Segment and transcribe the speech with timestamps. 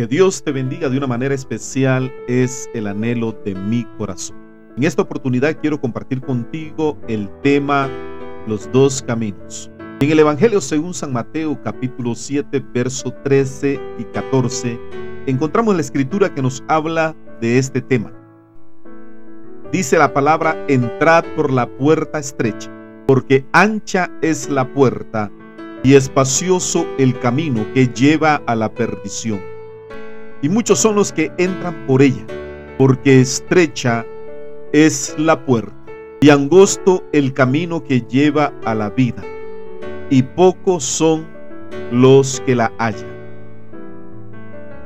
[0.00, 4.34] Que Dios te bendiga de una manera especial es el anhelo de mi corazón.
[4.78, 7.86] En esta oportunidad quiero compartir contigo el tema
[8.46, 9.70] Los dos caminos.
[10.00, 14.80] En el Evangelio según San Mateo capítulo 7 verso 13 y 14
[15.26, 18.10] encontramos la escritura que nos habla de este tema.
[19.70, 22.70] Dice la palabra, entrad por la puerta estrecha,
[23.06, 25.30] porque ancha es la puerta
[25.82, 29.59] y espacioso el camino que lleva a la perdición
[30.42, 32.24] y muchos son los que entran por ella,
[32.78, 34.06] porque estrecha
[34.72, 35.74] es la puerta
[36.20, 39.22] y angosto el camino que lleva a la vida,
[40.10, 41.26] y pocos son
[41.90, 43.10] los que la hallan.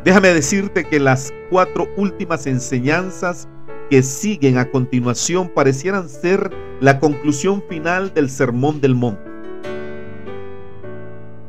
[0.04, 3.48] Déjame decirte que las cuatro últimas enseñanzas
[3.90, 9.30] que siguen a continuación parecieran ser la conclusión final del Sermón del Monte.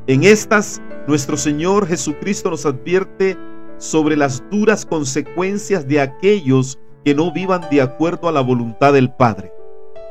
[0.08, 3.38] En estas, nuestro Señor Jesucristo nos advierte
[3.78, 9.12] sobre las duras consecuencias de aquellos que no vivan de acuerdo a la voluntad del
[9.12, 9.52] Padre.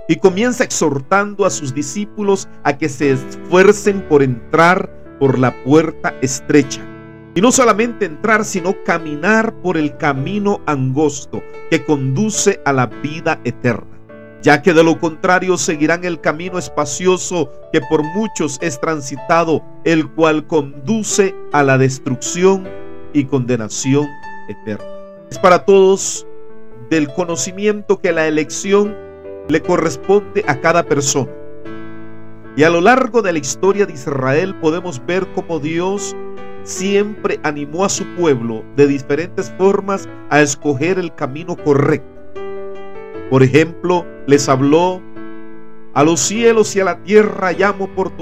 [0.08, 6.14] Y comienza exhortando a sus discípulos a que se esfuercen por entrar por la puerta
[6.20, 6.82] estrecha.
[7.34, 13.40] Y no solamente entrar, sino caminar por el camino angosto que conduce a la vida
[13.44, 13.94] eterna
[14.44, 20.06] ya que de lo contrario seguirán el camino espacioso que por muchos es transitado, el
[20.10, 22.68] cual conduce a la destrucción
[23.14, 24.06] y condenación
[24.48, 24.84] eterna.
[25.30, 26.26] Es para todos
[26.90, 28.94] del conocimiento que la elección
[29.48, 31.30] le corresponde a cada persona.
[32.56, 36.14] Y a lo largo de la historia de Israel podemos ver cómo Dios
[36.62, 42.08] siempre animó a su pueblo de diferentes formas a escoger el camino correcto.
[43.30, 45.00] Por ejemplo, les habló,
[45.94, 48.12] a los cielos y a la tierra llamo por,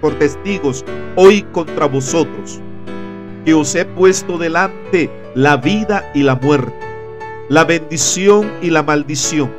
[0.00, 0.84] por testigos
[1.16, 2.60] hoy contra vosotros
[3.44, 6.72] que os he puesto delante la vida y la muerte,
[7.48, 9.50] la bendición y la maldición.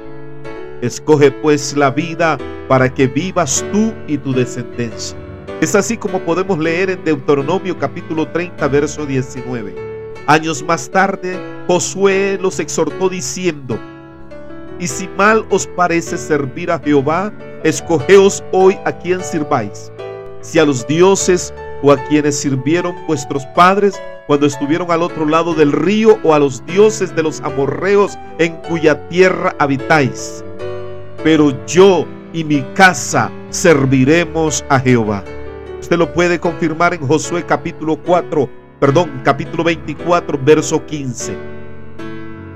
[0.82, 5.18] Escoge pues la vida para que vivas tú y tu descendencia.
[5.62, 9.74] Es así como podemos leer en Deuteronomio capítulo 30, verso 19.
[10.28, 13.80] Años más tarde, Josué los exhortó diciendo,
[14.80, 17.32] y si mal os parece servir a Jehová,
[17.64, 19.92] escogeos hoy a quien sirváis,
[20.42, 25.54] si a los dioses o a quienes sirvieron vuestros padres cuando estuvieron al otro lado
[25.54, 30.44] del río o a los dioses de los amorreos en cuya tierra habitáis.
[31.24, 35.24] Pero yo y mi casa serviremos a Jehová.
[35.80, 38.50] Usted lo puede confirmar en Josué capítulo 4,
[38.80, 41.36] perdón, capítulo 24, verso 15.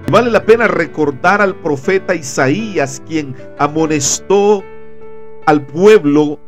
[0.10, 4.64] Vale la pena recordar al profeta Isaías, quien amonestó
[5.46, 6.40] al pueblo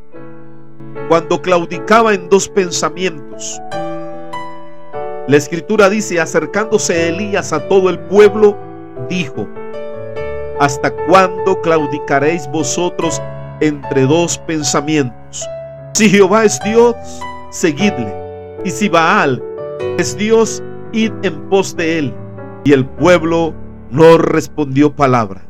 [1.09, 3.59] cuando claudicaba en dos pensamientos.
[5.27, 8.55] La escritura dice, acercándose Elías a todo el pueblo,
[9.09, 9.47] dijo,
[10.59, 13.19] ¿hasta cuándo claudicaréis vosotros
[13.59, 15.45] entre dos pensamientos?
[15.95, 16.95] Si Jehová es Dios,
[17.49, 18.15] seguidle.
[18.63, 19.43] Y si Baal
[19.97, 20.61] es Dios,
[20.93, 22.13] id en pos de él.
[22.63, 23.55] Y el pueblo
[23.89, 25.43] no respondió palabra.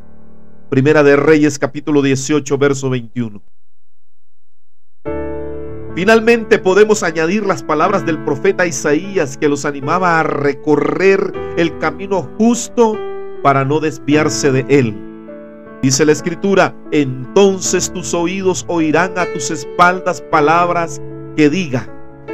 [0.70, 3.42] Primera de Reyes capítulo 18, verso 21.
[6.00, 12.22] Finalmente podemos añadir las palabras del profeta Isaías que los animaba a recorrer el camino
[12.38, 12.98] justo
[13.44, 14.96] para no desviarse de él.
[15.82, 21.02] Dice la escritura, entonces tus oídos oirán a tus espaldas palabras
[21.36, 21.92] que digan,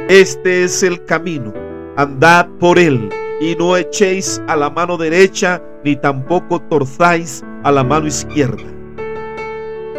[0.08, 1.52] este es el camino,
[1.96, 3.08] andad por él
[3.40, 8.62] y no echéis a la mano derecha ni tampoco torzáis a la mano izquierda.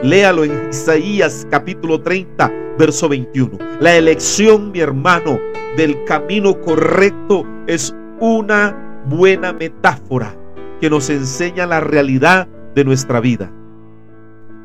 [0.03, 3.57] Léalo en Isaías capítulo 30 verso 21.
[3.79, 5.39] La elección, mi hermano,
[5.75, 10.35] del camino correcto es una buena metáfora
[10.79, 13.51] que nos enseña la realidad de nuestra vida.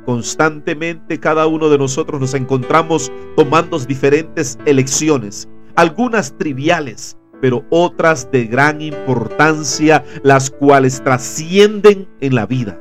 [0.05, 8.47] Constantemente cada uno de nosotros nos encontramos tomando diferentes elecciones, algunas triviales, pero otras de
[8.47, 12.79] gran importancia, las cuales trascienden en la vida.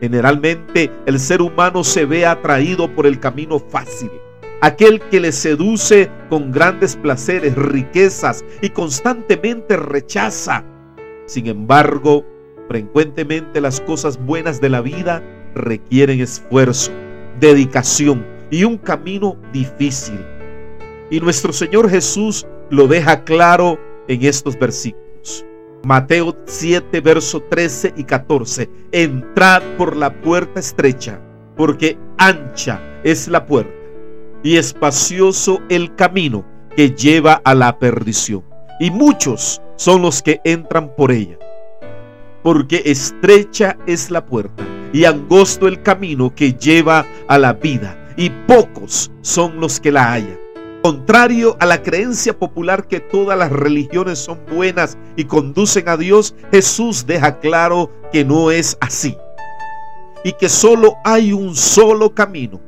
[0.00, 4.10] Generalmente el ser humano se ve atraído por el camino fácil,
[4.64, 10.64] aquel que le seduce con grandes placeres, riquezas y constantemente rechaza.
[11.26, 12.24] Sin embargo,
[12.68, 15.22] frecuentemente las cosas buenas de la vida
[15.54, 16.90] requieren esfuerzo,
[17.40, 20.24] dedicación y un camino difícil.
[21.10, 23.78] Y nuestro Señor Jesús lo deja claro
[24.08, 25.44] en estos versículos.
[25.84, 28.70] Mateo 7, verso 13 y 14.
[28.92, 31.20] Entrad por la puerta estrecha,
[31.54, 33.83] porque ancha es la puerta
[34.44, 36.44] y espacioso el camino
[36.76, 38.44] que lleva a la perdición.
[38.78, 41.38] Y muchos son los que entran por ella.
[42.44, 48.30] Porque estrecha es la puerta y angosto el camino que lleva a la vida, y
[48.30, 50.38] pocos son los que la hallan.
[50.82, 56.36] Contrario a la creencia popular que todas las religiones son buenas y conducen a Dios,
[56.52, 59.16] Jesús deja claro que no es así
[60.24, 62.60] y que solo hay un solo camino.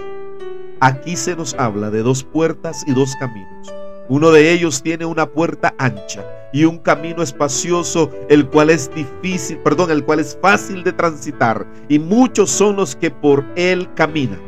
[0.80, 3.72] Aquí se nos habla de dos puertas y dos caminos.
[4.10, 9.56] Uno de ellos tiene una puerta ancha y un camino espacioso, el cual es difícil,
[9.58, 14.40] perdón, el cual es fácil de transitar, y muchos son los que por él caminan.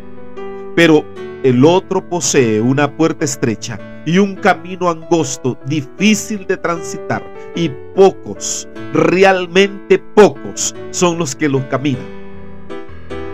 [0.76, 1.04] Pero
[1.42, 7.22] el otro posee una puerta estrecha y un camino angosto, difícil de transitar,
[7.56, 12.17] y pocos, realmente pocos, son los que lo caminan.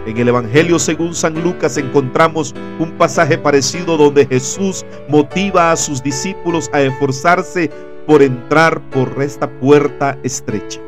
[0.06, 6.02] En el Evangelio según San Lucas encontramos un pasaje parecido donde Jesús motiva a sus
[6.02, 7.70] discípulos a esforzarse
[8.06, 10.78] por entrar por esta puerta estrecha.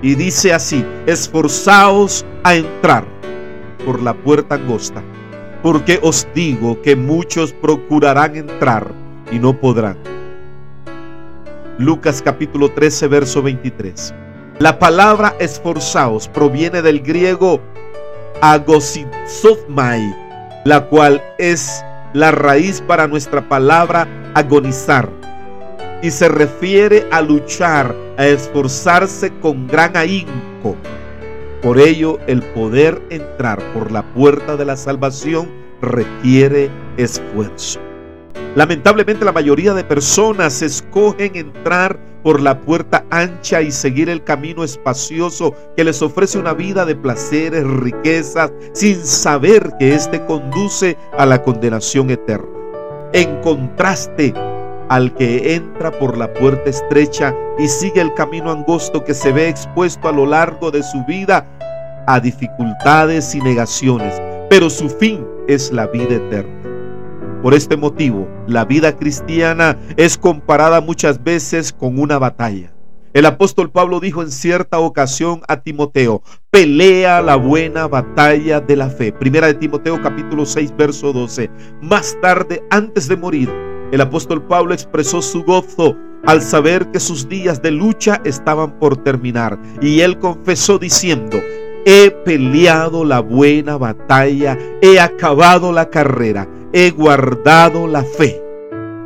[0.00, 3.04] Y dice así, esforzaos a entrar
[3.84, 5.02] por la puerta angosta,
[5.62, 8.90] porque os digo que muchos procurarán entrar
[9.30, 9.98] y no podrán.
[11.78, 14.14] Lucas capítulo 13, verso 23.
[14.58, 17.60] La palabra esforzaos proviene del griego
[18.42, 20.14] agosizomai,
[20.64, 25.08] la cual es la raíz para nuestra palabra agonizar
[26.02, 30.76] y se refiere a luchar, a esforzarse con gran ahínco.
[31.62, 35.48] Por ello, el poder entrar por la puerta de la salvación
[35.80, 37.78] requiere esfuerzo.
[38.56, 44.64] Lamentablemente la mayoría de personas escogen entrar por la puerta ancha y seguir el camino
[44.64, 51.26] espacioso que les ofrece una vida de placeres, riquezas, sin saber que éste conduce a
[51.26, 52.48] la condenación eterna.
[53.12, 54.32] En contraste
[54.88, 59.48] al que entra por la puerta estrecha y sigue el camino angosto que se ve
[59.48, 61.46] expuesto a lo largo de su vida
[62.06, 64.20] a dificultades y negaciones,
[64.50, 66.61] pero su fin es la vida eterna.
[67.42, 72.72] Por este motivo, la vida cristiana es comparada muchas veces con una batalla.
[73.14, 76.22] El apóstol Pablo dijo en cierta ocasión a Timoteo,
[76.52, 79.12] pelea la buena batalla de la fe.
[79.12, 81.50] Primera de Timoteo capítulo 6 verso 12.
[81.82, 83.52] Más tarde, antes de morir,
[83.90, 88.98] el apóstol Pablo expresó su gozo al saber que sus días de lucha estaban por
[88.98, 89.60] terminar.
[89.80, 91.38] Y él confesó diciendo,
[91.84, 98.42] he peleado la buena batalla, he acabado la carrera he guardado la fe.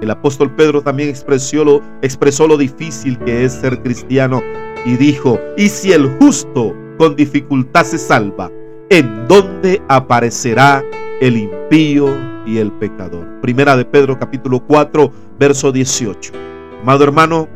[0.01, 4.43] El apóstol Pedro también expresó lo, difícil que es ser cristiano
[4.85, 8.51] y dijo, y si el justo con dificultad se salva,
[8.91, 10.85] ¿en dónde aparecerá
[11.21, 12.09] el impío
[12.47, 13.27] y el pecador?
[13.41, 16.33] Primera de Pedro capítulo 4, verso 18.
[16.83, 17.49] Amado hermano,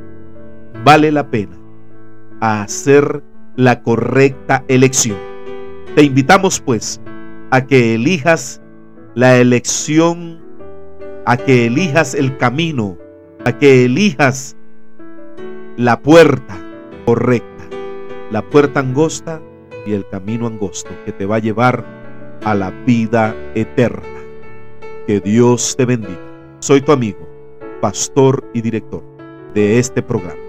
[0.82, 1.56] vale la pena
[2.40, 3.22] hacer
[3.56, 5.18] la correcta elección.
[5.94, 7.00] Te invitamos pues
[7.50, 8.62] a que elijas
[9.14, 10.40] la elección,
[11.26, 12.96] a que elijas el camino,
[13.44, 14.56] a que elijas
[15.76, 16.58] la puerta
[17.04, 17.64] correcta,
[18.30, 19.40] la puerta angosta
[19.86, 21.84] y el camino angosto que te va a llevar
[22.44, 24.02] a la vida eterna.
[25.06, 26.20] Que Dios te bendiga.
[26.60, 27.28] Soy tu amigo,
[27.80, 29.02] pastor y director
[29.54, 30.40] de este programa.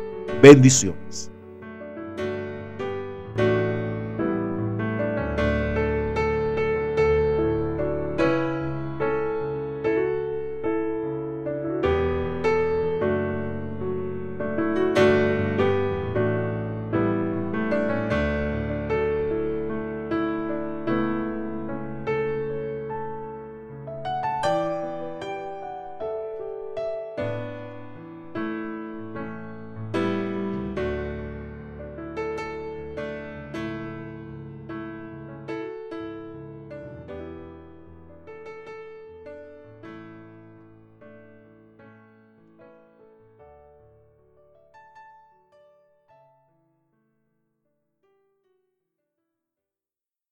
[0.42, 1.31] Bendiciones.